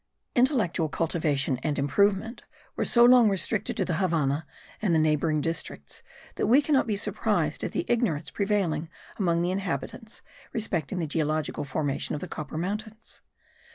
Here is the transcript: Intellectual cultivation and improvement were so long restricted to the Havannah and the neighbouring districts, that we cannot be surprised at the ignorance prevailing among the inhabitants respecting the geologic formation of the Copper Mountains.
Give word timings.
Intellectual 0.33 0.89
cultivation 0.89 1.59
and 1.61 1.77
improvement 1.77 2.41
were 2.75 2.85
so 2.85 3.05
long 3.05 3.29
restricted 3.29 3.77
to 3.77 3.85
the 3.85 3.97
Havannah 3.97 4.47
and 4.81 4.95
the 4.95 4.99
neighbouring 4.99 5.41
districts, 5.41 6.01
that 6.37 6.47
we 6.47 6.59
cannot 6.59 6.87
be 6.87 6.95
surprised 6.97 7.63
at 7.63 7.71
the 7.71 7.85
ignorance 7.87 8.31
prevailing 8.31 8.89
among 9.17 9.43
the 9.43 9.51
inhabitants 9.51 10.23
respecting 10.53 10.97
the 10.97 11.05
geologic 11.05 11.63
formation 11.67 12.15
of 12.15 12.21
the 12.21 12.27
Copper 12.27 12.57
Mountains. 12.57 13.21